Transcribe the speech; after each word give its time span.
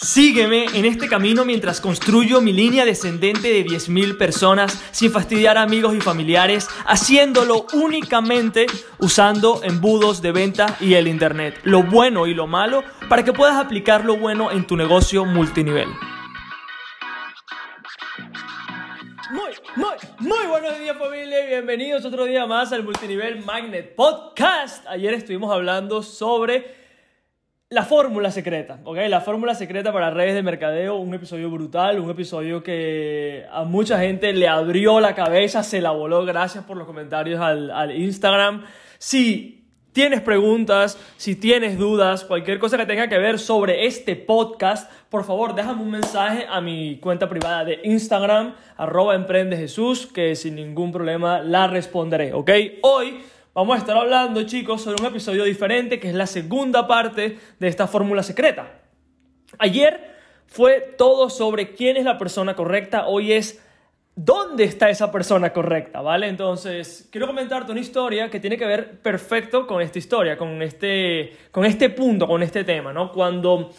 Sígueme 0.00 0.66
en 0.74 0.84
este 0.84 1.08
camino 1.08 1.44
mientras 1.44 1.80
construyo 1.80 2.40
mi 2.40 2.52
línea 2.52 2.84
descendente 2.84 3.48
de 3.48 3.66
10.000 3.66 4.16
personas 4.16 4.80
sin 4.92 5.10
fastidiar 5.10 5.58
a 5.58 5.62
amigos 5.62 5.92
y 5.96 6.00
familiares, 6.00 6.68
haciéndolo 6.86 7.66
únicamente 7.72 8.66
usando 9.00 9.60
embudos 9.64 10.22
de 10.22 10.30
venta 10.30 10.76
y 10.78 10.94
el 10.94 11.08
Internet, 11.08 11.58
lo 11.64 11.82
bueno 11.82 12.28
y 12.28 12.34
lo 12.34 12.46
malo, 12.46 12.84
para 13.08 13.24
que 13.24 13.32
puedas 13.32 13.56
aplicar 13.56 14.04
lo 14.04 14.16
bueno 14.16 14.52
en 14.52 14.68
tu 14.68 14.76
negocio 14.76 15.24
multinivel. 15.24 15.88
Muy, 19.32 19.50
muy, 19.74 19.96
muy 20.20 20.46
buenos 20.46 20.78
días 20.78 20.96
familia 20.96 21.44
y 21.44 21.48
bienvenidos 21.48 22.04
otro 22.04 22.24
día 22.24 22.46
más 22.46 22.72
al 22.72 22.84
Multinivel 22.84 23.44
Magnet 23.44 23.96
Podcast. 23.96 24.86
Ayer 24.86 25.12
estuvimos 25.14 25.52
hablando 25.52 26.04
sobre 26.04 26.87
la 27.70 27.84
fórmula 27.84 28.30
secreta, 28.30 28.80
¿ok? 28.84 28.96
La 29.08 29.20
fórmula 29.20 29.54
secreta 29.54 29.92
para 29.92 30.10
redes 30.10 30.34
de 30.34 30.42
mercadeo, 30.42 30.96
un 30.96 31.12
episodio 31.12 31.50
brutal, 31.50 32.00
un 32.00 32.08
episodio 32.08 32.62
que 32.62 33.44
a 33.52 33.64
mucha 33.64 34.00
gente 34.00 34.32
le 34.32 34.48
abrió 34.48 35.00
la 35.00 35.14
cabeza, 35.14 35.62
se 35.62 35.82
la 35.82 35.90
voló, 35.90 36.24
gracias 36.24 36.64
por 36.64 36.78
los 36.78 36.86
comentarios 36.86 37.40
al, 37.42 37.70
al 37.70 37.94
Instagram. 37.94 38.64
Si 38.96 39.66
tienes 39.92 40.22
preguntas, 40.22 40.98
si 41.18 41.36
tienes 41.36 41.76
dudas, 41.76 42.24
cualquier 42.24 42.58
cosa 42.58 42.78
que 42.78 42.86
tenga 42.86 43.06
que 43.06 43.18
ver 43.18 43.38
sobre 43.38 43.84
este 43.84 44.16
podcast, 44.16 44.90
por 45.10 45.24
favor 45.24 45.54
déjame 45.54 45.82
un 45.82 45.90
mensaje 45.90 46.46
a 46.48 46.62
mi 46.62 46.98
cuenta 47.00 47.28
privada 47.28 47.66
de 47.66 47.80
Instagram, 47.84 48.54
arroba 48.78 49.14
emprende 49.14 49.58
Jesús, 49.58 50.06
que 50.06 50.36
sin 50.36 50.54
ningún 50.54 50.90
problema 50.90 51.42
la 51.42 51.66
responderé, 51.66 52.32
¿ok? 52.32 52.50
Hoy 52.80 53.18
vamos 53.58 53.74
a 53.74 53.78
estar 53.80 53.96
hablando, 53.96 54.44
chicos, 54.44 54.82
sobre 54.82 55.02
un 55.02 55.08
episodio 55.08 55.42
diferente 55.42 55.98
que 55.98 56.08
es 56.08 56.14
la 56.14 56.28
segunda 56.28 56.86
parte 56.86 57.40
de 57.58 57.66
esta 57.66 57.88
fórmula 57.88 58.22
secreta. 58.22 58.82
Ayer 59.58 60.14
fue 60.46 60.94
todo 60.96 61.28
sobre 61.28 61.74
quién 61.74 61.96
es 61.96 62.04
la 62.04 62.18
persona 62.18 62.54
correcta, 62.54 63.08
hoy 63.08 63.32
es 63.32 63.60
dónde 64.14 64.62
está 64.62 64.90
esa 64.90 65.10
persona 65.10 65.52
correcta, 65.52 66.00
¿vale? 66.02 66.28
Entonces, 66.28 67.08
quiero 67.10 67.26
comentarte 67.26 67.72
una 67.72 67.80
historia 67.80 68.30
que 68.30 68.38
tiene 68.38 68.56
que 68.56 68.64
ver 68.64 69.00
perfecto 69.00 69.66
con 69.66 69.82
esta 69.82 69.98
historia, 69.98 70.38
con 70.38 70.62
este, 70.62 71.36
con 71.50 71.64
este 71.64 71.90
punto, 71.90 72.28
con 72.28 72.44
este 72.44 72.62
tema, 72.62 72.92
¿no? 72.92 73.10
Cuando 73.10 73.70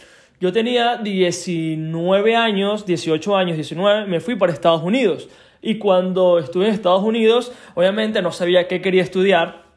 yo 0.42 0.52
tenía 0.52 0.98
19 0.98 2.36
años, 2.36 2.86
18 2.86 3.38
años, 3.38 3.56
19, 3.56 4.08
me 4.08 4.20
fui 4.20 4.36
para 4.36 4.52
Estados 4.52 4.84
Unidos. 4.84 5.30
Y 5.62 5.78
cuando 5.78 6.38
estuve 6.38 6.68
en 6.68 6.74
Estados 6.74 7.04
Unidos, 7.04 7.54
obviamente 7.76 8.22
no 8.22 8.34
sabía 8.34 8.68
qué 8.68 8.82
quería 8.82 9.04
estudiar, 9.04 9.69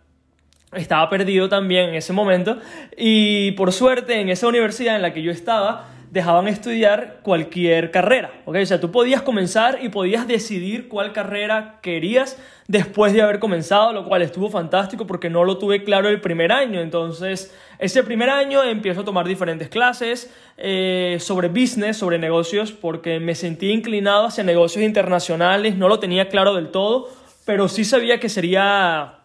estaba 0.73 1.09
perdido 1.11 1.49
también 1.49 1.91
en 1.91 1.95
ese 1.97 2.13
momento 2.13 2.59
y 2.97 3.53
por 3.53 3.73
suerte 3.73 4.21
en 4.21 4.29
esa 4.29 4.49
universidad 4.49 4.97
en 4.97 5.03
la 5.03 5.13
que 5.13 5.23
yo 5.23 5.31
estaba 5.31 5.89
dejaban 6.13 6.47
estudiar 6.47 7.21
cualquier 7.23 7.91
carrera, 7.91 8.31
¿ok? 8.45 8.57
O 8.63 8.67
sea, 8.67 8.79
tú 8.79 8.93
podías 8.93 9.23
comenzar 9.23 9.79
y 9.83 9.89
podías 9.89 10.29
decidir 10.29 10.87
cuál 10.89 11.15
carrera 11.15 11.79
querías 11.81 12.39
después 12.69 13.15
de 13.15 13.23
haber 13.23 13.39
comenzado, 13.39 13.95
lo 13.95 14.05
cual 14.05 14.21
estuvo 14.21 14.51
fantástico 14.51 15.07
porque 15.07 15.31
no 15.31 15.43
lo 15.45 15.57
tuve 15.57 15.85
claro 15.85 16.11
el 16.11 16.21
primer 16.21 16.53
año. 16.53 16.83
Entonces, 16.83 17.57
ese 17.79 18.03
primer 18.03 18.29
año 18.29 18.63
empiezo 18.63 19.01
a 19.01 19.05
tomar 19.07 19.27
diferentes 19.27 19.71
clases 19.71 20.31
eh, 20.59 21.17
sobre 21.19 21.49
business, 21.49 21.97
sobre 21.97 22.19
negocios, 22.19 22.73
porque 22.73 23.19
me 23.19 23.35
sentí 23.35 23.71
inclinado 23.71 24.27
hacia 24.27 24.45
negocios 24.45 24.85
internacionales, 24.85 25.77
no 25.77 25.89
lo 25.89 25.99
tenía 25.99 26.29
claro 26.29 26.55
del 26.55 26.69
todo, 26.69 27.09
pero 27.47 27.69
sí 27.69 27.87
sabía 27.87 28.21
que 28.21 28.29
sería 28.29 29.22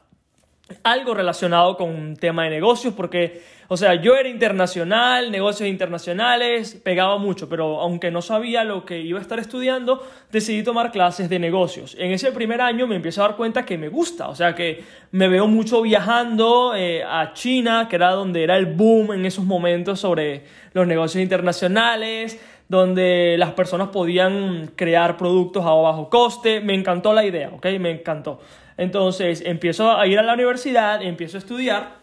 algo 0.83 1.13
relacionado 1.13 1.77
con 1.77 1.89
un 1.89 2.15
tema 2.15 2.43
de 2.43 2.49
negocios, 2.49 2.93
porque, 2.93 3.41
o 3.67 3.77
sea, 3.77 3.95
yo 3.95 4.15
era 4.15 4.27
internacional, 4.27 5.31
negocios 5.31 5.69
internacionales, 5.69 6.79
pegaba 6.83 7.17
mucho, 7.17 7.47
pero 7.47 7.79
aunque 7.79 8.11
no 8.11 8.21
sabía 8.21 8.63
lo 8.63 8.85
que 8.85 8.99
iba 8.99 9.19
a 9.19 9.21
estar 9.21 9.39
estudiando, 9.39 10.05
decidí 10.31 10.63
tomar 10.63 10.91
clases 10.91 11.29
de 11.29 11.39
negocios. 11.39 11.95
En 11.97 12.11
ese 12.11 12.31
primer 12.31 12.61
año 12.61 12.85
me 12.85 12.95
empiezo 12.95 13.23
a 13.23 13.27
dar 13.29 13.37
cuenta 13.37 13.65
que 13.65 13.77
me 13.77 13.89
gusta, 13.89 14.27
o 14.27 14.35
sea, 14.35 14.55
que 14.55 14.83
me 15.11 15.27
veo 15.29 15.47
mucho 15.47 15.81
viajando 15.81 16.75
eh, 16.75 17.03
a 17.03 17.33
China, 17.33 17.87
que 17.89 17.95
era 17.95 18.11
donde 18.11 18.43
era 18.43 18.57
el 18.57 18.65
boom 18.65 19.13
en 19.13 19.25
esos 19.25 19.45
momentos 19.45 19.99
sobre 19.99 20.43
los 20.73 20.85
negocios 20.85 21.21
internacionales, 21.21 22.39
donde 22.67 23.35
las 23.37 23.53
personas 23.53 23.89
podían 23.89 24.71
crear 24.75 25.15
productos 25.15 25.65
a 25.65 25.71
bajo 25.71 26.09
coste. 26.09 26.59
Me 26.59 26.73
encantó 26.73 27.13
la 27.13 27.25
idea, 27.25 27.49
¿ok? 27.53 27.65
Me 27.79 27.91
encantó. 27.91 28.41
Entonces 28.77 29.41
empiezo 29.45 29.91
a 29.91 30.05
ir 30.07 30.19
a 30.19 30.23
la 30.23 30.33
universidad, 30.33 31.01
empiezo 31.01 31.37
a 31.37 31.39
estudiar 31.39 31.95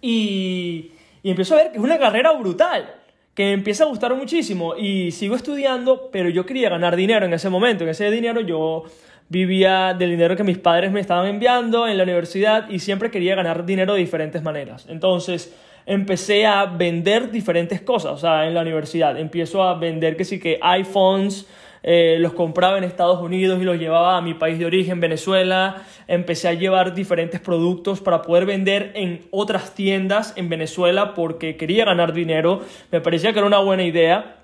y, 0.00 0.92
empiezo 1.24 1.54
a 1.54 1.58
ver 1.58 1.72
que 1.72 1.78
es 1.78 1.84
una 1.84 1.98
carrera 1.98 2.32
brutal, 2.32 2.94
que 3.34 3.44
me 3.44 3.52
empieza 3.52 3.84
a 3.84 3.88
gustar 3.88 4.14
muchísimo 4.14 4.76
y 4.76 5.10
sigo 5.10 5.34
estudiando, 5.34 6.10
pero 6.12 6.28
yo 6.28 6.46
quería 6.46 6.68
ganar 6.68 6.96
dinero 6.96 7.26
en 7.26 7.32
ese 7.32 7.48
momento. 7.48 7.84
En 7.84 7.90
ese 7.90 8.10
dinero 8.10 8.40
yo 8.40 8.84
vivía 9.28 9.94
del 9.94 10.10
dinero 10.10 10.36
que 10.36 10.42
mis 10.42 10.58
padres 10.58 10.90
me 10.90 11.00
estaban 11.00 11.26
enviando 11.26 11.86
en 11.86 11.96
la 11.96 12.02
universidad 12.02 12.68
y 12.68 12.80
siempre 12.80 13.10
quería 13.10 13.34
ganar 13.34 13.64
dinero 13.64 13.94
de 13.94 14.00
diferentes 14.00 14.42
maneras. 14.42 14.86
Entonces 14.88 15.54
empecé 15.86 16.46
a 16.46 16.66
vender 16.66 17.30
diferentes 17.30 17.80
cosas, 17.80 18.12
o 18.12 18.18
sea, 18.18 18.46
en 18.46 18.54
la 18.54 18.62
universidad. 18.62 19.18
Empiezo 19.18 19.62
a 19.62 19.74
vender 19.78 20.16
que 20.16 20.24
sí 20.24 20.38
que 20.38 20.58
iPhones, 20.62 21.46
eh, 21.82 22.16
los 22.18 22.34
compraba 22.34 22.78
en 22.78 22.84
Estados 22.84 23.20
Unidos 23.20 23.60
y 23.60 23.64
los 23.64 23.78
llevaba 23.78 24.16
a 24.16 24.20
mi 24.20 24.34
país 24.34 24.58
de 24.58 24.66
origen, 24.66 25.00
Venezuela. 25.00 25.82
Empecé 26.06 26.48
a 26.48 26.54
llevar 26.54 26.94
diferentes 26.94 27.40
productos 27.40 28.00
para 28.00 28.22
poder 28.22 28.46
vender 28.46 28.92
en 28.94 29.22
otras 29.30 29.74
tiendas 29.74 30.34
en 30.36 30.48
Venezuela 30.48 31.14
porque 31.14 31.56
quería 31.56 31.84
ganar 31.84 32.12
dinero. 32.12 32.62
Me 32.90 33.00
parecía 33.00 33.32
que 33.32 33.38
era 33.38 33.46
una 33.46 33.60
buena 33.60 33.84
idea 33.84 34.36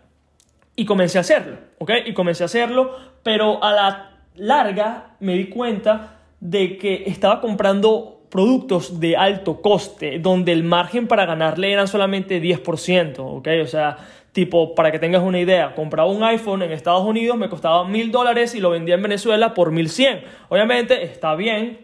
y 0.74 0.84
comencé 0.84 1.18
a 1.18 1.22
hacerlo, 1.22 1.56
¿ok? 1.78 1.90
Y 2.06 2.14
comencé 2.14 2.44
a 2.44 2.46
hacerlo, 2.46 2.96
pero 3.22 3.62
a 3.62 3.72
la 3.72 4.20
larga 4.34 5.16
me 5.20 5.34
di 5.34 5.46
cuenta 5.46 6.18
de 6.40 6.76
que 6.76 7.04
estaba 7.06 7.40
comprando 7.40 8.16
productos 8.30 9.00
de 9.00 9.16
alto 9.16 9.62
coste, 9.62 10.18
donde 10.18 10.52
el 10.52 10.62
margen 10.64 11.06
para 11.06 11.24
ganarle 11.24 11.72
era 11.72 11.86
solamente 11.86 12.42
10%, 12.42 13.18
¿ok? 13.18 13.48
O 13.62 13.66
sea, 13.66 13.96
Tipo, 14.36 14.74
para 14.74 14.92
que 14.92 14.98
tengas 14.98 15.22
una 15.22 15.40
idea, 15.40 15.74
compraba 15.74 16.10
un 16.10 16.22
iPhone 16.22 16.62
en 16.62 16.70
Estados 16.70 17.02
Unidos, 17.06 17.38
me 17.38 17.48
costaba 17.48 17.88
mil 17.88 18.12
dólares 18.12 18.54
y 18.54 18.60
lo 18.60 18.68
vendía 18.68 18.96
en 18.96 19.00
Venezuela 19.00 19.54
por 19.54 19.70
mil 19.70 19.88
cien. 19.88 20.20
Obviamente 20.50 21.04
está 21.04 21.34
bien, 21.36 21.78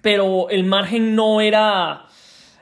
pero 0.00 0.48
el 0.50 0.62
margen 0.62 1.16
no 1.16 1.40
era, 1.40 2.04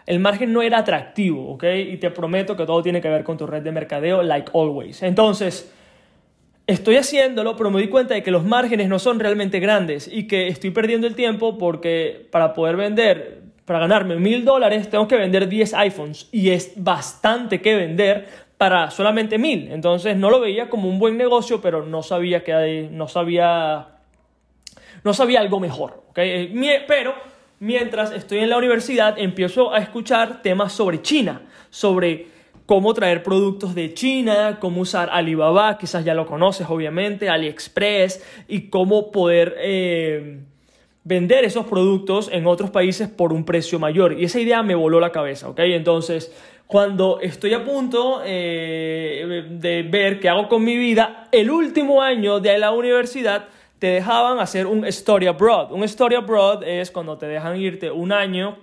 el 0.07 0.19
margen 0.19 0.55
no 0.55 0.63
era 0.63 0.79
atractivo, 0.79 1.47
¿ok? 1.51 1.65
Y 1.91 1.99
te 1.99 2.11
prometo 2.11 2.57
que 2.57 2.65
todo 2.65 2.83
tiene 2.83 3.03
que 3.03 3.11
ver 3.11 3.23
con 3.23 3.37
tu 3.37 3.47
red 3.47 3.61
de 3.61 3.71
mercadeo, 3.71 4.23
like 4.23 4.51
always. 4.55 5.03
Entonces, 5.03 5.71
estoy 6.67 6.97
haciéndolo, 6.97 7.55
pero 7.55 7.71
me 7.71 7.83
di 7.83 7.89
cuenta 7.89 8.15
de 8.15 8.23
que 8.23 8.31
los 8.31 8.45
márgenes 8.45 8.89
no 8.89 8.99
son 8.99 9.21
realmente 9.21 9.61
grandes 9.61 10.09
y 10.11 10.27
que 10.27 10.49
estoy 10.49 10.71
perdiendo 10.71 11.07
el 11.07 11.15
tiempo 11.15 11.59
porque 11.59 12.29
para 12.31 12.55
poder 12.55 12.77
vender, 12.77 13.43
para 13.67 13.79
ganarme 13.79 14.17
mil 14.17 14.45
dólares, 14.45 14.89
tengo 14.89 15.07
que 15.07 15.17
vender 15.17 15.49
10 15.49 15.75
iPhones 15.75 16.29
y 16.33 16.51
es 16.51 16.73
bastante 16.77 17.61
que 17.61 17.75
vender 17.75 18.42
para 18.63 18.93
solamente 18.93 19.39
mil. 19.39 19.73
Entonces 19.73 20.17
no 20.17 20.31
lo 20.31 20.39
veía 20.39 20.71
como 20.71 20.89
un 20.89 21.01
buen 21.01 21.17
negocio, 21.17 21.61
pero 21.61 21.85
no 21.85 22.05
sabía 22.05 22.45
que 22.45 22.89
no 22.93 23.09
sabía 23.09 23.89
no 25.03 25.13
sabía 25.15 25.41
algo 25.41 25.59
mejor. 25.59 26.05
¿okay? 26.11 26.55
Pero 26.87 27.13
mientras 27.59 28.13
estoy 28.13 28.39
en 28.39 28.51
la 28.51 28.57
universidad 28.57 29.19
empiezo 29.19 29.75
a 29.75 29.79
escuchar 29.79 30.43
temas 30.43 30.73
sobre 30.73 31.03
China, 31.03 31.43
sobre 31.71 32.29
cómo 32.65 32.95
traer 32.95 33.25
productos 33.25 33.75
de 33.75 33.95
China, 33.95 34.59
cómo 34.61 34.83
usar 34.83 35.09
Alibaba, 35.11 35.77
quizás 35.77 36.05
ya 36.05 36.15
lo 36.15 36.25
conoces 36.25 36.69
obviamente, 36.71 37.29
AliExpress 37.29 38.45
y 38.47 38.71
cómo 38.71 39.11
poder 39.11 39.57
eh, 39.59 40.39
vender 41.03 41.45
esos 41.45 41.67
productos 41.67 42.31
en 42.33 42.47
otros 42.47 42.71
países 42.71 43.09
por 43.09 43.33
un 43.33 43.45
precio 43.45 43.81
mayor. 43.81 44.21
Y 44.21 44.27
esa 44.27 44.39
idea 44.39 44.63
me 44.63 44.77
voló 44.77 45.01
la 45.01 45.11
cabeza, 45.11 45.49
¿ok? 45.49 45.59
Entonces 45.65 46.33
cuando 46.73 47.21
estoy 47.21 47.53
a 47.53 47.63
punto 47.63 48.23
eh, 48.25 49.45
de 49.47 49.83
ver 49.83 50.19
qué 50.19 50.31
hago 50.31 50.49
con 50.49 50.65
mi 50.65 50.75
vida, 50.75 51.29
el 51.31 51.51
último 51.51 52.01
año 52.01 52.41
de 52.41 52.57
la 52.57 52.73
universidad 52.73 53.49
te 53.79 53.89
dejaban 53.89 54.41
hacer 54.41 54.67
un 54.67 54.87
story 54.87 55.27
abroad. 55.27 55.71
Un 55.71 55.85
story 55.85 56.15
abroad 56.15 56.63
es 56.63 56.91
cuando 56.91 57.19
te 57.19 57.27
dejan 57.27 57.59
irte 57.59 57.91
un 57.91 58.11
año 58.11 58.57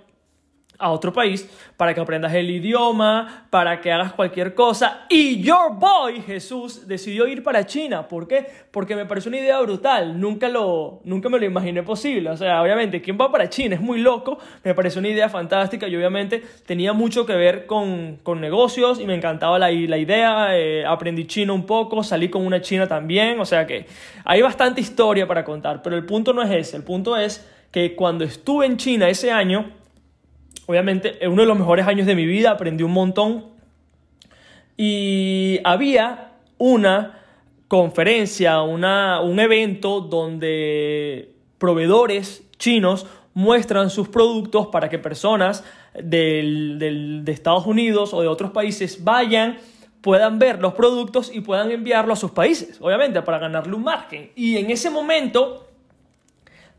a 0.80 0.92
otro 0.92 1.12
país 1.12 1.48
para 1.76 1.94
que 1.94 2.00
aprendas 2.00 2.34
el 2.34 2.50
idioma, 2.50 3.46
para 3.50 3.82
que 3.82 3.92
hagas 3.92 4.14
cualquier 4.14 4.56
cosa. 4.56 5.06
Y 5.10 5.42
your 5.42 5.76
boy 5.76 6.22
Jesús 6.22 6.88
decidió 6.88 7.28
ir 7.28 7.44
para 7.44 7.66
China. 7.66 8.08
¿Por 8.08 8.28
qué? 8.28 8.48
Porque 8.72 8.96
me 8.96 9.06
pareció 9.06 9.30
una 9.30 9.40
idea 9.40 9.60
brutal. 9.60 10.20
Nunca, 10.20 10.48
lo, 10.48 11.02
nunca 11.04 11.28
me 11.30 11.38
lo 11.38 11.46
imaginé 11.46 11.84
posible. 11.84 12.30
O 12.30 12.38
sea, 12.38 12.62
obviamente, 12.62 13.02
¿quién 13.02 13.18
va 13.20 13.30
para 13.32 13.50
China? 13.50 13.76
Es 13.76 13.82
muy 13.82 14.00
loco. 14.00 14.40
Me 14.64 14.74
pareció 14.74 15.00
una 15.00 15.10
idea 15.10 15.28
fantástica 15.28 15.88
y 15.88 15.96
obviamente 15.96 16.44
tenía 16.66 16.94
mucho 16.94 17.26
que 17.26 17.34
ver 17.34 17.66
con, 17.66 18.18
con 18.24 18.40
negocios 18.40 19.00
y 19.00 19.06
me 19.06 19.16
encantaba 19.16 19.60
la, 19.60 19.70
la 19.70 19.98
idea. 19.98 20.58
Eh, 20.58 20.86
aprendí 20.86 21.28
chino 21.28 21.54
un 21.54 21.66
poco, 21.66 22.04
salí 22.04 22.30
con 22.30 22.46
una 22.46 22.62
china 22.62 22.88
también. 22.88 23.40
O 23.42 23.46
sea 23.46 23.68
que 23.68 23.86
hay 24.24 24.42
bastante 24.42 24.80
historia 24.80 25.28
para 25.28 25.44
contar. 25.44 25.82
Pero 25.82 25.98
el 25.98 26.06
punto 26.06 26.32
no 26.32 26.42
es 26.42 26.52
ese. 26.52 26.78
El 26.78 26.84
punto 26.84 27.18
es 27.18 27.46
que 27.72 27.96
cuando 27.96 28.24
estuve 28.24 28.66
en 28.66 28.78
China 28.78 29.10
ese 29.10 29.32
año, 29.32 29.79
Obviamente, 30.70 31.18
uno 31.28 31.42
de 31.42 31.48
los 31.48 31.58
mejores 31.58 31.88
años 31.88 32.06
de 32.06 32.14
mi 32.14 32.28
vida, 32.28 32.52
aprendí 32.52 32.84
un 32.84 32.92
montón. 32.92 33.46
y 34.78 35.60
había 35.64 36.34
una 36.60 37.22
conferencia, 37.68 38.62
una, 38.62 39.20
un 39.20 39.40
evento 39.40 40.00
donde 40.00 41.34
proveedores 41.58 42.44
chinos 42.60 43.08
muestran 43.34 43.90
sus 43.90 44.10
productos 44.10 44.68
para 44.68 44.90
que 44.90 45.00
personas 45.00 45.64
de 45.96 47.24
Estados 47.26 47.66
Unidos 47.66 48.14
o 48.14 48.22
de 48.22 48.28
otros 48.28 48.52
países 48.52 49.04
vayan, 49.04 49.58
puedan 50.02 50.38
ver 50.38 50.62
los 50.62 50.76
productos 50.76 51.32
y 51.34 51.42
puedan 51.42 51.72
enviarlo 51.72 52.14
a 52.14 52.16
sus 52.16 52.30
países, 52.30 52.78
obviamente, 52.80 53.24
para 53.24 53.40
ganarle 53.40 53.74
un 53.74 53.86
margen. 53.86 54.32
Y 54.36 54.58
en 54.58 54.70
ese 54.70 54.92
momento, 54.92 55.68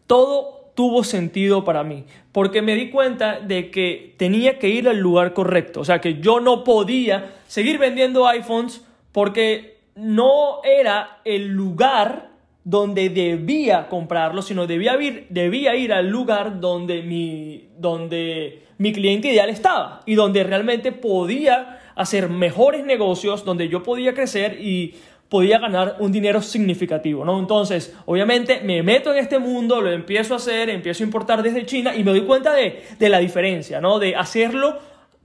todo 0.06 0.59
tuvo 0.80 1.04
sentido 1.04 1.62
para 1.62 1.84
mí, 1.84 2.06
porque 2.32 2.62
me 2.62 2.74
di 2.74 2.88
cuenta 2.88 3.38
de 3.38 3.70
que 3.70 4.14
tenía 4.16 4.58
que 4.58 4.70
ir 4.70 4.88
al 4.88 4.96
lugar 4.96 5.34
correcto, 5.34 5.80
o 5.80 5.84
sea, 5.84 6.00
que 6.00 6.22
yo 6.22 6.40
no 6.40 6.64
podía 6.64 7.34
seguir 7.46 7.76
vendiendo 7.76 8.26
iPhones 8.26 8.82
porque 9.12 9.76
no 9.94 10.64
era 10.64 11.18
el 11.26 11.48
lugar 11.48 12.30
donde 12.64 13.10
debía 13.10 13.88
comprarlo, 13.88 14.40
sino 14.40 14.66
debía 14.66 14.98
ir, 15.02 15.26
debía 15.28 15.76
ir 15.76 15.92
al 15.92 16.08
lugar 16.08 16.60
donde 16.60 17.02
mi, 17.02 17.68
donde 17.76 18.62
mi 18.78 18.94
cliente 18.94 19.28
ideal 19.28 19.50
estaba 19.50 20.00
y 20.06 20.14
donde 20.14 20.44
realmente 20.44 20.92
podía 20.92 21.78
hacer 21.94 22.30
mejores 22.30 22.86
negocios, 22.86 23.44
donde 23.44 23.68
yo 23.68 23.82
podía 23.82 24.14
crecer 24.14 24.58
y 24.58 24.94
podía 25.30 25.58
ganar 25.58 25.96
un 26.00 26.12
dinero 26.12 26.42
significativo, 26.42 27.24
¿no? 27.24 27.38
Entonces, 27.38 27.96
obviamente 28.04 28.60
me 28.62 28.82
meto 28.82 29.12
en 29.12 29.18
este 29.18 29.38
mundo, 29.38 29.80
lo 29.80 29.90
empiezo 29.90 30.34
a 30.34 30.36
hacer, 30.36 30.68
empiezo 30.68 31.02
a 31.02 31.06
importar 31.06 31.42
desde 31.42 31.64
China 31.64 31.94
y 31.96 32.04
me 32.04 32.10
doy 32.10 32.26
cuenta 32.26 32.52
de, 32.52 32.82
de 32.98 33.08
la 33.08 33.18
diferencia, 33.18 33.80
¿no? 33.80 33.98
De 33.98 34.14
hacerlo 34.14 34.78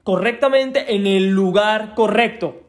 correctamente 0.03 0.95
en 0.95 1.05
el 1.05 1.31
lugar 1.31 1.93
correcto. 1.95 2.61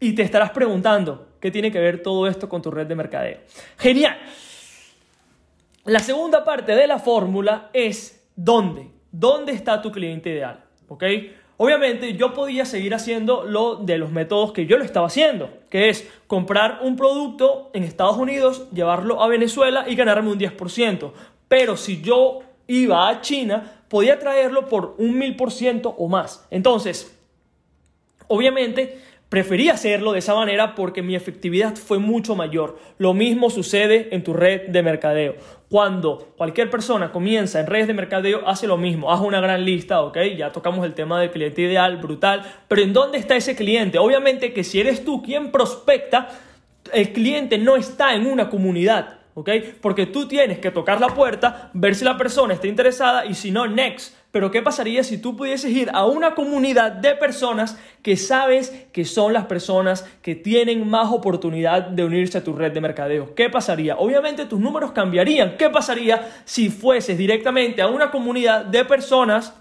Y 0.00 0.14
te 0.14 0.22
estarás 0.22 0.50
preguntando, 0.50 1.26
¿Qué 1.40 1.50
tiene 1.52 1.70
que 1.70 1.78
ver 1.78 2.02
todo 2.02 2.26
esto 2.26 2.48
con 2.48 2.62
tu 2.62 2.70
red 2.70 2.86
de 2.86 2.94
mercadeo? 2.94 3.38
Genial. 3.78 4.18
La 5.84 6.00
segunda 6.00 6.44
parte 6.44 6.74
de 6.74 6.86
la 6.86 6.98
fórmula 6.98 7.70
es 7.72 8.28
¿dónde? 8.34 8.90
¿Dónde 9.12 9.52
está 9.52 9.80
tu 9.80 9.92
cliente 9.92 10.30
ideal? 10.30 10.64
¿Ok? 10.88 11.04
Obviamente 11.58 12.14
yo 12.14 12.34
podía 12.34 12.66
seguir 12.66 12.94
haciendo 12.94 13.44
lo 13.44 13.76
de 13.76 13.96
los 13.96 14.12
métodos 14.12 14.52
que 14.52 14.66
yo 14.66 14.76
lo 14.76 14.84
estaba 14.84 15.06
haciendo, 15.06 15.48
que 15.70 15.88
es 15.88 16.06
comprar 16.26 16.80
un 16.82 16.96
producto 16.96 17.70
en 17.72 17.82
Estados 17.82 18.18
Unidos, 18.18 18.66
llevarlo 18.72 19.22
a 19.22 19.28
Venezuela 19.28 19.84
y 19.88 19.94
ganarme 19.94 20.30
un 20.30 20.38
10%. 20.38 21.12
Pero 21.48 21.76
si 21.76 22.02
yo 22.02 22.40
iba 22.66 23.08
a 23.08 23.20
China, 23.22 23.72
podía 23.88 24.18
traerlo 24.18 24.68
por 24.68 24.96
un 24.98 25.18
1000% 25.18 25.94
o 25.96 26.08
más. 26.08 26.46
Entonces, 26.50 27.16
obviamente 28.28 29.00
Preferí 29.28 29.68
hacerlo 29.70 30.12
de 30.12 30.20
esa 30.20 30.36
manera 30.36 30.76
porque 30.76 31.02
mi 31.02 31.16
efectividad 31.16 31.74
fue 31.74 31.98
mucho 31.98 32.36
mayor. 32.36 32.78
Lo 32.96 33.12
mismo 33.12 33.50
sucede 33.50 34.08
en 34.12 34.22
tu 34.22 34.32
red 34.32 34.68
de 34.68 34.82
mercadeo. 34.84 35.34
Cuando 35.68 36.32
cualquier 36.36 36.70
persona 36.70 37.10
comienza 37.10 37.58
en 37.58 37.66
redes 37.66 37.88
de 37.88 37.94
mercadeo, 37.94 38.46
hace 38.46 38.68
lo 38.68 38.76
mismo. 38.76 39.10
Haz 39.12 39.20
una 39.20 39.40
gran 39.40 39.64
lista, 39.64 40.00
¿ok? 40.02 40.16
Ya 40.36 40.52
tocamos 40.52 40.86
el 40.86 40.94
tema 40.94 41.20
del 41.20 41.32
cliente 41.32 41.62
ideal, 41.62 41.96
brutal. 41.96 42.42
Pero 42.68 42.82
¿en 42.82 42.92
dónde 42.92 43.18
está 43.18 43.34
ese 43.34 43.56
cliente? 43.56 43.98
Obviamente 43.98 44.52
que 44.52 44.62
si 44.62 44.78
eres 44.78 45.04
tú 45.04 45.22
quien 45.22 45.50
prospecta, 45.50 46.28
el 46.92 47.12
cliente 47.12 47.58
no 47.58 47.74
está 47.74 48.14
en 48.14 48.26
una 48.26 48.48
comunidad. 48.48 49.15
¿Ok? 49.36 49.50
Porque 49.82 50.06
tú 50.06 50.26
tienes 50.26 50.58
que 50.60 50.70
tocar 50.70 50.98
la 50.98 51.08
puerta, 51.08 51.70
ver 51.74 51.94
si 51.94 52.06
la 52.06 52.16
persona 52.16 52.54
está 52.54 52.68
interesada 52.68 53.26
y 53.26 53.34
si 53.34 53.50
no, 53.50 53.66
next. 53.66 54.16
Pero 54.30 54.50
¿qué 54.50 54.62
pasaría 54.62 55.04
si 55.04 55.18
tú 55.18 55.36
pudieses 55.36 55.70
ir 55.70 55.90
a 55.92 56.06
una 56.06 56.34
comunidad 56.34 56.90
de 56.90 57.14
personas 57.14 57.78
que 58.02 58.16
sabes 58.16 58.70
que 58.92 59.04
son 59.04 59.34
las 59.34 59.44
personas 59.44 60.08
que 60.22 60.34
tienen 60.34 60.88
más 60.88 61.12
oportunidad 61.12 61.82
de 61.82 62.04
unirse 62.04 62.38
a 62.38 62.44
tu 62.44 62.54
red 62.54 62.72
de 62.72 62.80
mercadeo? 62.80 63.34
¿Qué 63.34 63.50
pasaría? 63.50 63.96
Obviamente 63.98 64.46
tus 64.46 64.58
números 64.58 64.92
cambiarían. 64.92 65.56
¿Qué 65.58 65.68
pasaría 65.68 66.28
si 66.46 66.70
fueses 66.70 67.18
directamente 67.18 67.82
a 67.82 67.88
una 67.88 68.10
comunidad 68.10 68.64
de 68.64 68.84
personas 68.86 69.54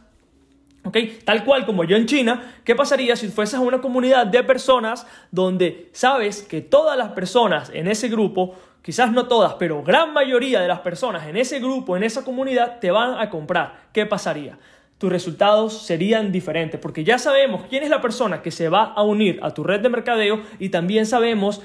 ¿Ok? 0.86 0.98
Tal 1.24 1.44
cual 1.44 1.66
como 1.66 1.84
yo 1.84 1.98
en 1.98 2.06
China, 2.06 2.60
¿qué 2.64 2.76
pasaría 2.76 3.16
si 3.16 3.30
fueses 3.30 3.56
a 3.56 3.60
una 3.60 3.82
comunidad 3.82 4.28
de 4.28 4.44
personas 4.44 5.08
donde 5.32 5.90
sabes 5.94 6.44
que 6.44 6.62
todas 6.62 6.96
las 6.96 7.10
personas 7.14 7.72
en 7.74 7.88
ese 7.88 8.08
grupo 8.08 8.54
quizás 8.86 9.12
no 9.12 9.28
todas, 9.28 9.56
pero 9.56 9.82
gran 9.82 10.14
mayoría 10.14 10.62
de 10.62 10.68
las 10.68 10.82
personas 10.82 11.26
en 11.26 11.38
ese 11.38 11.60
grupo, 11.60 11.98
en 11.98 12.04
esa 12.04 12.24
comunidad, 12.24 12.78
te 12.80 12.92
van 12.92 13.20
a 13.20 13.32
comprar. 13.32 13.88
¿Qué 13.92 14.06
pasaría? 14.06 14.60
Tus 15.00 15.12
resultados 15.12 15.82
serían 15.82 16.32
diferentes 16.32 16.80
porque 16.80 17.04
ya 17.04 17.18
sabemos 17.18 17.64
quién 17.68 17.82
es 17.82 17.90
la 17.90 18.00
persona 18.00 18.44
que 18.44 18.52
se 18.52 18.70
va 18.70 18.94
a 18.94 19.02
unir 19.02 19.40
a 19.42 19.56
tu 19.56 19.64
red 19.64 19.80
de 19.80 19.90
mercadeo 19.90 20.44
y 20.60 20.70
también 20.70 21.08
sabemos 21.08 21.64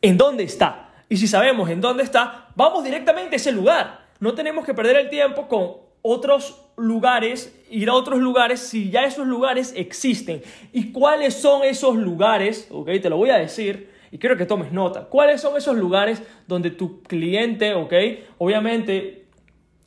en 0.00 0.16
dónde 0.16 0.44
está. 0.44 0.90
Y 1.08 1.16
si 1.16 1.26
sabemos 1.26 1.68
en 1.70 1.80
dónde 1.80 2.04
está, 2.04 2.46
vamos 2.54 2.84
directamente 2.84 3.34
a 3.34 3.38
ese 3.38 3.50
lugar. 3.50 4.06
No 4.20 4.34
tenemos 4.34 4.64
que 4.64 4.74
perder 4.74 4.94
el 4.94 5.10
tiempo 5.10 5.48
con 5.48 5.78
otros 6.02 6.66
lugares, 6.76 7.52
ir 7.68 7.88
a 7.88 7.94
otros 7.94 8.20
lugares 8.20 8.60
si 8.60 8.92
ya 8.92 9.02
esos 9.02 9.26
lugares 9.26 9.74
existen. 9.76 10.40
¿Y 10.72 10.92
cuáles 10.92 11.34
son 11.34 11.64
esos 11.64 11.96
lugares? 11.96 12.68
Ok, 12.70 12.90
te 13.02 13.10
lo 13.10 13.16
voy 13.16 13.30
a 13.30 13.38
decir 13.38 13.92
y 14.14 14.18
quiero 14.18 14.36
que 14.36 14.46
tomes 14.46 14.70
nota. 14.70 15.06
¿Cuáles 15.06 15.40
son 15.40 15.56
esos 15.56 15.76
lugares 15.76 16.22
donde 16.46 16.70
tu 16.70 17.02
cliente, 17.02 17.74
ok? 17.74 17.92
Obviamente, 18.38 19.24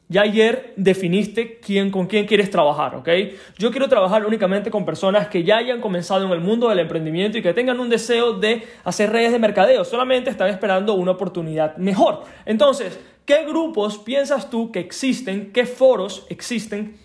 ya 0.10 0.24
ayer 0.24 0.74
definiste 0.76 1.62
quién, 1.62 1.92
con 1.92 2.08
quién 2.08 2.26
quieres 2.26 2.52
trabajar, 2.52 2.98
¿ok? 2.98 3.08
Yo 3.58 3.72
quiero 3.72 3.88
trabajar 3.88 4.26
únicamente 4.26 4.70
con 4.70 4.84
personas 4.84 5.30
que 5.30 5.46
ya 5.46 5.56
hayan 5.56 5.80
comenzado 5.80 6.26
en 6.26 6.32
el 6.34 6.42
mundo 6.42 6.68
del 6.68 6.80
emprendimiento 6.80 7.38
y 7.38 7.42
que 7.42 7.54
tengan 7.54 7.80
un 7.80 7.88
deseo 7.88 8.34
de 8.34 8.68
hacer 8.84 9.14
redes 9.14 9.32
de 9.32 9.40
mercadeo. 9.40 9.86
Solamente 9.86 10.30
están 10.30 10.50
esperando 10.50 10.96
una 10.96 11.12
oportunidad 11.12 11.78
mejor. 11.78 12.26
Entonces, 12.46 13.00
¿qué 13.26 13.46
grupos 13.46 13.98
piensas 13.98 14.50
tú 14.50 14.74
que 14.74 14.82
existen? 14.82 15.54
¿Qué 15.54 15.66
foros 15.66 16.26
existen 16.30 16.98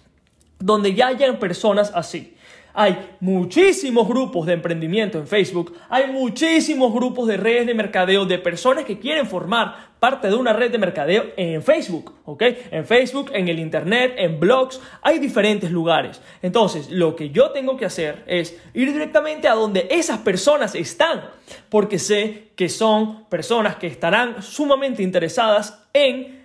donde 0.59 0.93
ya 0.93 1.07
hayan 1.07 1.39
personas 1.39 1.93
así? 1.95 2.35
Hay 2.75 3.11
muchísimos 3.21 4.09
grupos 4.09 4.47
de 4.47 4.55
emprendimiento 4.55 5.19
en 5.19 5.27
Facebook, 5.27 5.75
hay 5.89 6.11
muchísimos 6.11 6.93
grupos 6.93 7.29
de 7.29 7.37
redes 7.37 7.67
de 7.67 7.75
mercadeo 7.75 8.25
de 8.25 8.39
personas 8.39 8.85
que 8.85 8.99
quieren 8.99 9.27
formar 9.27 9.93
parte 9.99 10.29
de 10.29 10.35
una 10.35 10.53
red 10.53 10.73
de 10.73 10.79
mercadeo 10.79 11.27
en 11.37 11.63
Facebook, 11.63 12.15
¿ok? 12.25 12.43
En 12.73 12.85
Facebook, 12.85 13.31
en 13.35 13.47
el 13.49 13.61
Internet, 13.61 14.15
en 14.17 14.41
blogs, 14.41 14.81
hay 15.01 15.21
diferentes 15.21 15.71
lugares. 15.71 16.21
Entonces, 16.43 16.91
lo 16.91 17.15
que 17.15 17.31
yo 17.31 17.51
tengo 17.51 17.77
que 17.77 17.85
hacer 17.85 18.25
es 18.27 18.61
ir 18.75 18.93
directamente 18.93 19.47
a 19.47 19.55
donde 19.55 19.87
esas 19.91 20.19
personas 20.19 20.75
están, 20.75 21.23
porque 21.69 22.01
sé 22.01 22.49
que 22.57 22.69
son 22.69 23.27
personas 23.29 23.77
que 23.77 23.87
estarán 23.87 24.43
sumamente 24.43 25.05
interesadas 25.05 25.87
en 25.93 26.42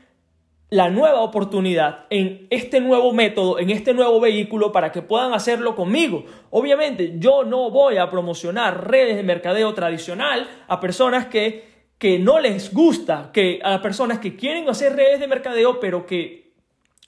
la 0.70 0.90
nueva 0.90 1.22
oportunidad 1.22 2.06
en 2.10 2.48
este 2.50 2.82
nuevo 2.82 3.14
método, 3.14 3.58
en 3.58 3.70
este 3.70 3.94
nuevo 3.94 4.20
vehículo 4.20 4.72
para 4.72 4.92
que 4.92 5.02
puedan 5.02 5.34
hacerlo 5.34 5.76
conmigo. 5.76 6.26
Obviamente 6.50 7.16
yo 7.20 7.44
no 7.46 7.70
voy 7.72 7.98
a 7.98 8.10
promocionar 8.10 8.90
redes 8.90 9.16
de 9.16 9.24
mercadeo 9.24 9.74
tradicional 9.74 10.48
a 10.68 10.80
personas 10.82 11.28
que, 11.28 11.88
que 11.98 12.20
no 12.20 12.40
les 12.40 12.74
gusta, 12.74 13.32
que 13.34 13.62
a 13.64 13.82
personas 13.82 14.20
que 14.20 14.36
quieren 14.36 14.68
hacer 14.68 14.96
redes 14.96 15.22
de 15.22 15.28
mercadeo 15.28 15.80
pero 15.80 16.06
que 16.06 16.52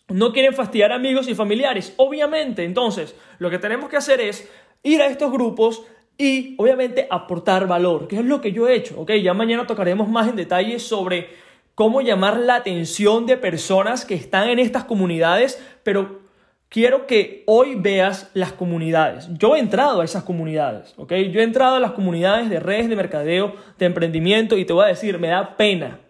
no 0.08 0.32
quieren 0.32 0.54
fastidiar 0.54 0.94
amigos 0.94 1.28
y 1.28 1.36
familiares. 1.36 1.94
Obviamente, 1.98 2.64
entonces, 2.64 3.16
lo 3.40 3.50
que 3.50 3.60
tenemos 3.60 3.90
que 3.90 3.98
hacer 3.98 4.22
es 4.22 4.50
ir 4.84 5.02
a 5.02 5.08
estos 5.08 5.32
grupos 5.32 5.84
y 6.18 6.56
obviamente 6.58 7.08
aportar 7.10 7.68
valor, 7.68 8.08
que 8.08 8.18
es 8.18 8.26
lo 8.26 8.42
que 8.42 8.52
yo 8.52 8.68
he 8.68 8.76
hecho. 8.76 9.06
Ya 9.06 9.34
mañana 9.34 9.68
tocaremos 9.68 10.10
más 10.10 10.28
en 10.28 10.36
detalle 10.36 10.80
sobre 10.80 11.30
cómo 11.80 12.02
llamar 12.02 12.36
la 12.36 12.56
atención 12.56 13.26
de 13.26 13.38
personas 13.38 14.04
que 14.04 14.14
están 14.14 14.50
en 14.50 14.60
estas 14.60 14.84
comunidades, 14.84 15.64
pero 15.82 16.20
quiero 16.68 17.08
que 17.08 17.46
hoy 17.48 17.76
veas 17.76 18.30
las 18.34 18.52
comunidades. 18.52 19.30
Yo 19.38 19.56
he 19.56 19.60
entrado 19.60 20.02
a 20.02 20.04
esas 20.04 20.26
comunidades, 20.26 20.94
¿ok? 20.98 21.14
Yo 21.32 21.40
he 21.40 21.44
entrado 21.44 21.78
a 21.78 21.80
las 21.80 21.94
comunidades 21.94 22.50
de 22.50 22.60
redes 22.60 22.90
de 22.90 22.98
mercadeo, 22.98 23.54
de 23.78 23.86
emprendimiento 23.86 24.58
y 24.58 24.66
te 24.66 24.74
voy 24.74 24.84
a 24.84 24.88
decir, 24.88 25.20
me 25.20 25.30
da 25.30 25.56
pena, 25.56 26.02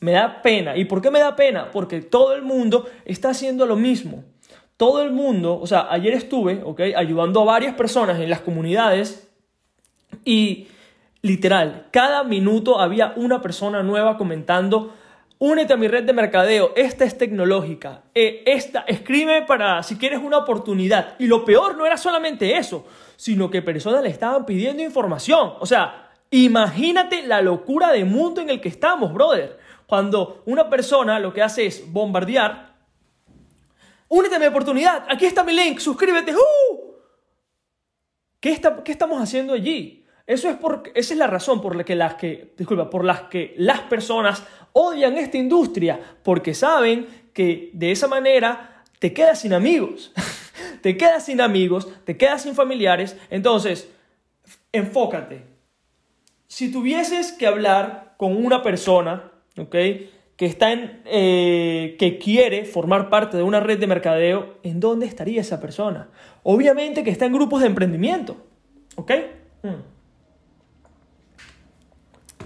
me 0.00 0.10
da 0.10 0.42
pena. 0.42 0.76
¿Y 0.76 0.86
por 0.86 1.00
qué 1.00 1.12
me 1.12 1.20
da 1.20 1.36
pena? 1.36 1.70
Porque 1.70 2.00
todo 2.00 2.34
el 2.34 2.42
mundo 2.42 2.88
está 3.04 3.30
haciendo 3.30 3.64
lo 3.64 3.76
mismo. 3.76 4.24
Todo 4.76 5.04
el 5.04 5.12
mundo, 5.12 5.56
o 5.60 5.68
sea, 5.68 5.86
ayer 5.88 6.14
estuve, 6.14 6.62
¿ok? 6.64 6.80
Ayudando 6.96 7.42
a 7.42 7.44
varias 7.44 7.76
personas 7.76 8.18
en 8.18 8.28
las 8.28 8.40
comunidades 8.40 9.30
y 10.24 10.66
literal, 11.22 11.86
cada 11.92 12.24
minuto 12.24 12.80
había 12.80 13.12
una 13.14 13.40
persona 13.40 13.84
nueva 13.84 14.18
comentando 14.18 14.94
Únete 15.44 15.72
a 15.72 15.76
mi 15.76 15.88
red 15.88 16.04
de 16.04 16.12
mercadeo. 16.12 16.72
Esta 16.76 17.04
es 17.04 17.18
tecnológica. 17.18 18.04
Eh, 18.14 18.44
esta, 18.46 18.82
escribe 18.86 19.42
para 19.42 19.82
si 19.82 19.96
quieres 19.96 20.20
una 20.22 20.38
oportunidad. 20.38 21.16
Y 21.18 21.26
lo 21.26 21.44
peor 21.44 21.76
no 21.76 21.84
era 21.84 21.96
solamente 21.96 22.56
eso, 22.56 22.86
sino 23.16 23.50
que 23.50 23.60
personas 23.60 24.04
le 24.04 24.08
estaban 24.08 24.46
pidiendo 24.46 24.84
información. 24.84 25.54
O 25.58 25.66
sea, 25.66 26.12
imagínate 26.30 27.26
la 27.26 27.42
locura 27.42 27.90
de 27.90 28.04
mundo 28.04 28.40
en 28.40 28.50
el 28.50 28.60
que 28.60 28.68
estamos, 28.68 29.12
brother. 29.12 29.58
Cuando 29.88 30.44
una 30.46 30.70
persona 30.70 31.18
lo 31.18 31.32
que 31.32 31.42
hace 31.42 31.66
es 31.66 31.92
bombardear. 31.92 32.76
Únete 34.06 34.36
a 34.36 34.38
mi 34.38 34.46
oportunidad. 34.46 35.06
Aquí 35.08 35.26
está 35.26 35.42
mi 35.42 35.54
link. 35.54 35.80
Suscríbete. 35.80 36.36
¡Uh! 36.36 36.92
¿Qué, 38.38 38.52
está, 38.52 38.84
¿Qué 38.84 38.92
estamos 38.92 39.20
haciendo 39.20 39.54
allí? 39.54 40.01
Eso 40.26 40.48
es 40.48 40.56
porque, 40.56 40.92
esa 40.94 41.14
es 41.14 41.18
la 41.18 41.26
razón 41.26 41.60
por 41.60 41.76
la 41.76 41.84
que 41.84 41.94
las 41.94 42.14
que, 42.14 42.54
disculpa, 42.56 42.88
por 42.88 43.04
las 43.04 43.22
que 43.22 43.54
las 43.56 43.80
personas 43.80 44.42
odian 44.72 45.18
esta 45.18 45.36
industria, 45.36 46.00
porque 46.22 46.54
saben 46.54 47.06
que 47.32 47.70
de 47.72 47.92
esa 47.92 48.08
manera 48.08 48.82
te 48.98 49.12
quedas 49.12 49.40
sin 49.40 49.52
amigos, 49.52 50.12
te 50.82 50.96
quedas 50.96 51.24
sin 51.26 51.40
amigos, 51.40 51.88
te 52.04 52.16
quedas 52.16 52.42
sin 52.42 52.54
familiares, 52.54 53.16
entonces 53.30 53.88
enfócate. 54.72 55.42
Si 56.46 56.70
tuvieses 56.70 57.32
que 57.32 57.46
hablar 57.46 58.14
con 58.16 58.36
una 58.36 58.62
persona, 58.62 59.32
¿ok? 59.56 59.70
Que, 59.70 60.46
está 60.46 60.72
en, 60.72 61.02
eh, 61.04 61.96
que 61.98 62.18
quiere 62.18 62.64
formar 62.64 63.08
parte 63.08 63.36
de 63.36 63.42
una 63.42 63.60
red 63.60 63.78
de 63.78 63.86
mercadeo, 63.86 64.58
¿en 64.62 64.80
dónde 64.80 65.06
estaría 65.06 65.40
esa 65.40 65.60
persona? 65.60 66.08
Obviamente 66.42 67.04
que 67.04 67.10
está 67.10 67.26
en 67.26 67.32
grupos 67.32 67.60
de 67.60 67.68
emprendimiento, 67.68 68.36
¿ok? 68.96 69.12
Hmm. 69.62 69.92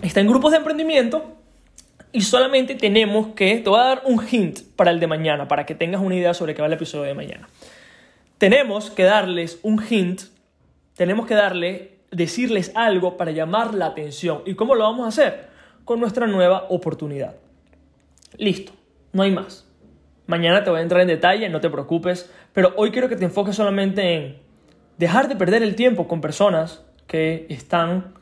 Está 0.07 0.21
en 0.21 0.29
grupos 0.29 0.53
de 0.53 0.59
emprendimiento 0.59 1.35
y 2.13 2.21
solamente 2.21 2.77
tenemos 2.77 3.35
que, 3.35 3.57
te 3.59 3.69
voy 3.69 3.81
a 3.81 3.85
dar 3.85 4.03
un 4.05 4.25
hint 4.25 4.61
para 4.77 4.93
el 4.93 5.01
de 5.01 5.09
mañana, 5.09 5.49
para 5.49 5.67
que 5.67 5.75
tengas 5.75 6.01
una 6.01 6.15
idea 6.15 6.33
sobre 6.33 6.55
qué 6.55 6.63
va 6.63 6.69
el 6.69 6.75
episodio 6.75 7.07
de 7.07 7.15
mañana. 7.15 7.49
Tenemos 8.39 8.89
que 8.91 9.03
darles 9.03 9.59
un 9.65 9.83
hint, 9.83 10.23
tenemos 10.95 11.27
que 11.27 11.35
darle, 11.35 11.99
decirles 12.13 12.71
algo 12.77 13.17
para 13.17 13.33
llamar 13.33 13.75
la 13.75 13.87
atención. 13.87 14.43
¿Y 14.47 14.55
cómo 14.55 14.77
lo 14.77 14.85
vamos 14.85 15.07
a 15.07 15.09
hacer? 15.09 15.49
Con 15.85 15.99
nuestra 15.99 16.29
nueva 16.29 16.67
oportunidad. 16.69 17.35
Listo, 18.39 18.75
no 19.13 19.25
hay 19.25 19.33
más. 19.33 19.67
Mañana 20.29 20.63
te 20.63 20.71
voy 20.71 20.79
a 20.79 20.83
entrar 20.83 21.01
en 21.01 21.09
detalle, 21.09 21.49
no 21.49 21.61
te 21.61 21.69
preocupes, 21.69 22.31
pero 22.53 22.75
hoy 22.77 22.93
quiero 22.93 23.09
que 23.09 23.17
te 23.17 23.25
enfoques 23.25 23.57
solamente 23.57 24.15
en 24.15 24.39
dejar 24.99 25.27
de 25.27 25.35
perder 25.35 25.65
el 25.65 25.75
tiempo 25.75 26.07
con 26.07 26.21
personas 26.21 26.85
que 27.09 27.47
están 27.49 28.15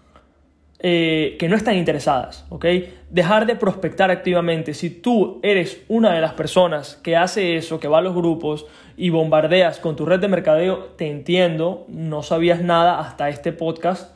eh, 0.81 1.37
que 1.39 1.49
no 1.49 1.57
están 1.57 1.77
interesadas, 1.77 2.45
¿ok? 2.51 2.67
Dejar 3.09 3.47
de 3.47 3.57
prospectar 3.57 4.11
activamente. 4.11 4.75
Si 4.75 4.91
tú 4.91 5.41
eres 5.43 5.83
una 5.89 6.13
de 6.13 6.21
las 6.21 6.35
personas 6.35 6.97
que 6.97 7.17
hace 7.17 7.57
eso, 7.57 7.81
que 7.81 7.89
va 7.89 7.99
a 7.99 8.03
los 8.03 8.15
grupos 8.15 8.67
y 8.97 9.11
bombardeas 9.11 9.79
con 9.79 9.97
tu 9.97 10.05
red 10.05 10.21
de 10.21 10.29
mercadeo, 10.29 10.91
te 10.97 11.09
entiendo, 11.09 11.87
no 11.89 12.23
sabías 12.23 12.61
nada 12.61 12.99
hasta 13.01 13.29
este 13.29 13.53
podcast, 13.53 14.15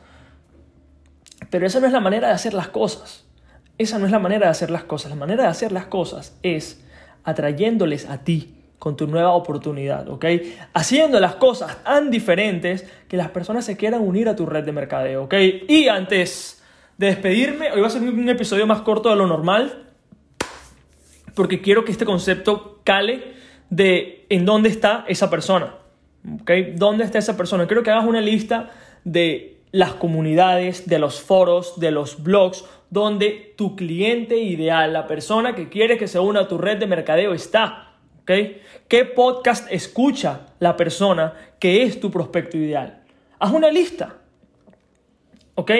pero 1.49 1.65
esa 1.65 1.79
no 1.79 1.87
es 1.87 1.93
la 1.93 2.01
manera 2.01 2.27
de 2.27 2.33
hacer 2.33 2.53
las 2.53 2.67
cosas. 2.67 3.25
Esa 3.77 3.97
no 3.97 4.05
es 4.05 4.11
la 4.11 4.19
manera 4.19 4.47
de 4.47 4.51
hacer 4.51 4.69
las 4.69 4.83
cosas. 4.83 5.09
La 5.09 5.15
manera 5.15 5.43
de 5.43 5.49
hacer 5.49 5.71
las 5.71 5.85
cosas 5.85 6.37
es 6.43 6.85
atrayéndoles 7.23 8.09
a 8.09 8.23
ti 8.23 8.58
con 8.79 8.95
tu 8.95 9.07
nueva 9.07 9.31
oportunidad, 9.31 10.09
¿ok? 10.09 10.25
Haciendo 10.73 11.19
las 11.19 11.35
cosas 11.35 11.83
tan 11.83 12.09
diferentes 12.09 12.89
que 13.07 13.17
las 13.17 13.29
personas 13.29 13.65
se 13.65 13.77
quieran 13.77 14.01
unir 14.01 14.29
a 14.29 14.35
tu 14.35 14.45
red 14.45 14.63
de 14.63 14.71
mercadeo, 14.71 15.25
¿ok? 15.25 15.35
Y 15.67 15.89
antes 15.89 16.59
de 16.99 17.07
despedirme. 17.07 17.71
Hoy 17.71 17.79
va 17.79 17.87
a 17.87 17.89
ser 17.89 18.01
un 18.01 18.29
episodio 18.29 18.67
más 18.67 18.81
corto 18.81 19.09
de 19.09 19.15
lo 19.15 19.25
normal, 19.25 19.85
porque 21.33 21.61
quiero 21.61 21.85
que 21.85 21.93
este 21.93 22.03
concepto 22.03 22.81
cale 22.83 23.23
de 23.69 24.25
en 24.29 24.45
dónde 24.45 24.67
está 24.67 25.05
esa 25.07 25.29
persona. 25.29 25.75
¿okay? 26.41 26.73
¿Dónde 26.75 27.05
está 27.05 27.17
esa 27.17 27.37
persona? 27.37 27.67
Quiero 27.67 27.83
que 27.83 27.91
hagas 27.91 28.05
una 28.05 28.19
lista 28.19 28.71
de 29.05 29.61
las 29.71 29.93
comunidades, 29.93 30.89
de 30.89 30.99
los 30.99 31.21
foros, 31.21 31.79
de 31.79 31.91
los 31.91 32.21
blogs, 32.21 32.65
donde 32.89 33.53
tu 33.55 33.77
cliente 33.77 34.35
ideal, 34.35 34.91
la 34.91 35.07
persona 35.07 35.55
que 35.55 35.69
quiere 35.69 35.97
que 35.97 36.07
se 36.09 36.19
una 36.19 36.41
a 36.41 36.47
tu 36.49 36.57
red 36.57 36.79
de 36.79 36.87
mercadeo 36.87 37.33
está. 37.33 37.88
¿Okay? 38.29 38.61
¿Qué 38.87 39.05
podcast 39.05 39.67
escucha 39.71 40.41
la 40.59 40.77
persona 40.77 41.33
que 41.59 41.81
es 41.81 41.99
tu 41.99 42.11
prospecto 42.11 42.57
ideal? 42.57 43.01
Haz 43.39 43.51
una 43.51 43.71
lista. 43.71 44.17
¿Ok? 45.55 45.71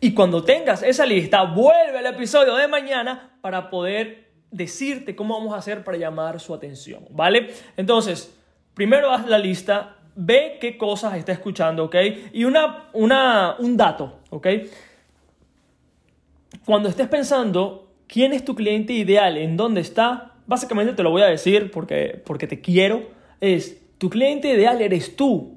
Y 0.00 0.14
cuando 0.14 0.42
tengas 0.42 0.82
esa 0.82 1.04
lista, 1.04 1.42
vuelve 1.42 1.98
al 1.98 2.06
episodio 2.06 2.54
de 2.56 2.68
mañana 2.68 3.36
para 3.42 3.68
poder 3.68 4.30
decirte 4.50 5.14
cómo 5.14 5.36
vamos 5.36 5.52
a 5.52 5.58
hacer 5.58 5.84
para 5.84 5.98
llamar 5.98 6.40
su 6.40 6.54
atención, 6.54 7.04
¿vale? 7.10 7.52
Entonces, 7.76 8.34
primero 8.72 9.12
haz 9.12 9.26
la 9.26 9.38
lista, 9.38 9.98
ve 10.16 10.56
qué 10.58 10.78
cosas 10.78 11.16
está 11.16 11.32
escuchando, 11.32 11.84
¿ok? 11.84 11.96
Y 12.32 12.44
una, 12.44 12.88
una, 12.94 13.56
un 13.58 13.76
dato, 13.76 14.20
¿ok? 14.30 14.46
Cuando 16.64 16.88
estés 16.88 17.08
pensando 17.08 17.92
quién 18.08 18.32
es 18.32 18.42
tu 18.42 18.54
cliente 18.54 18.94
ideal, 18.94 19.36
en 19.36 19.56
dónde 19.58 19.82
está, 19.82 20.29
básicamente 20.50 20.94
te 20.94 21.04
lo 21.04 21.12
voy 21.12 21.22
a 21.22 21.26
decir 21.26 21.70
porque, 21.70 22.20
porque 22.26 22.48
te 22.48 22.60
quiero, 22.60 23.04
es 23.40 23.80
tu 23.98 24.10
cliente 24.10 24.48
ideal 24.48 24.82
eres 24.82 25.14
tú. 25.14 25.56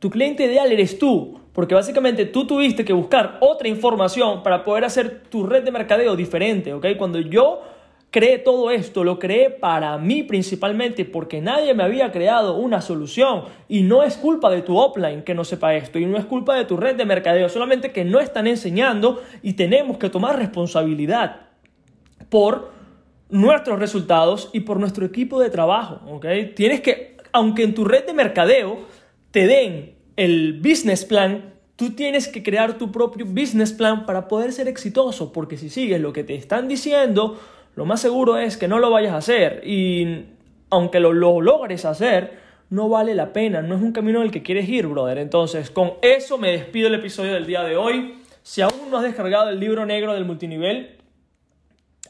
Tu 0.00 0.10
cliente 0.10 0.46
ideal 0.46 0.72
eres 0.72 0.98
tú. 0.98 1.38
Porque 1.52 1.76
básicamente 1.76 2.26
tú 2.26 2.44
tuviste 2.44 2.84
que 2.84 2.92
buscar 2.92 3.38
otra 3.40 3.68
información 3.68 4.42
para 4.42 4.64
poder 4.64 4.84
hacer 4.84 5.22
tu 5.30 5.46
red 5.46 5.62
de 5.62 5.70
mercadeo 5.70 6.16
diferente, 6.16 6.74
¿ok? 6.74 6.86
Cuando 6.98 7.20
yo 7.20 7.62
creé 8.10 8.38
todo 8.38 8.72
esto, 8.72 9.04
lo 9.04 9.20
creé 9.20 9.48
para 9.48 9.96
mí 9.96 10.24
principalmente 10.24 11.04
porque 11.04 11.40
nadie 11.40 11.72
me 11.74 11.84
había 11.84 12.10
creado 12.10 12.56
una 12.56 12.80
solución 12.80 13.44
y 13.68 13.82
no 13.82 14.02
es 14.02 14.16
culpa 14.16 14.50
de 14.50 14.62
tu 14.62 14.76
offline 14.76 15.22
que 15.22 15.34
no 15.34 15.44
sepa 15.44 15.76
esto 15.76 16.00
y 16.00 16.06
no 16.06 16.18
es 16.18 16.24
culpa 16.24 16.56
de 16.56 16.64
tu 16.64 16.76
red 16.76 16.96
de 16.96 17.04
mercadeo, 17.04 17.48
solamente 17.48 17.92
que 17.92 18.04
no 18.04 18.18
están 18.18 18.48
enseñando 18.48 19.22
y 19.40 19.52
tenemos 19.52 19.98
que 19.98 20.10
tomar 20.10 20.36
responsabilidad 20.36 21.42
por 22.28 22.79
nuestros 23.30 23.78
resultados 23.78 24.50
y 24.52 24.60
por 24.60 24.78
nuestro 24.78 25.06
equipo 25.06 25.40
de 25.40 25.50
trabajo, 25.50 26.00
¿ok? 26.06 26.26
Tienes 26.54 26.80
que, 26.80 27.16
aunque 27.32 27.62
en 27.62 27.74
tu 27.74 27.84
red 27.84 28.06
de 28.06 28.12
mercadeo 28.12 28.80
te 29.30 29.46
den 29.46 29.94
el 30.16 30.60
business 30.60 31.04
plan, 31.04 31.54
tú 31.76 31.90
tienes 31.90 32.28
que 32.28 32.42
crear 32.42 32.76
tu 32.76 32.92
propio 32.92 33.24
business 33.24 33.72
plan 33.72 34.04
para 34.04 34.28
poder 34.28 34.52
ser 34.52 34.68
exitoso, 34.68 35.32
porque 35.32 35.56
si 35.56 35.70
sigues 35.70 36.00
lo 36.00 36.12
que 36.12 36.24
te 36.24 36.34
están 36.34 36.68
diciendo, 36.68 37.40
lo 37.76 37.86
más 37.86 38.00
seguro 38.00 38.36
es 38.36 38.56
que 38.56 38.68
no 38.68 38.78
lo 38.78 38.90
vayas 38.90 39.12
a 39.12 39.18
hacer 39.18 39.62
y 39.64 40.24
aunque 40.70 41.00
lo, 41.00 41.12
logres 41.12 41.84
hacer, 41.84 42.38
no 42.68 42.88
vale 42.88 43.14
la 43.14 43.32
pena, 43.32 43.62
no 43.62 43.76
es 43.76 43.82
un 43.82 43.92
camino 43.92 44.22
el 44.22 44.30
que 44.30 44.42
quieres 44.42 44.68
ir, 44.68 44.86
brother. 44.86 45.18
Entonces, 45.18 45.70
con 45.70 45.94
eso 46.02 46.38
me 46.38 46.52
despido 46.52 46.88
el 46.88 46.94
episodio 46.94 47.34
del 47.34 47.46
día 47.46 47.62
de 47.62 47.76
hoy. 47.76 48.14
Si 48.42 48.60
aún 48.60 48.90
no 48.90 48.98
has 48.98 49.02
descargado 49.02 49.50
el 49.50 49.58
libro 49.58 49.86
negro 49.86 50.14
del 50.14 50.24
multinivel, 50.24 50.99